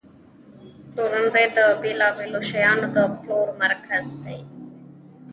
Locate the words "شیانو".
2.49-2.87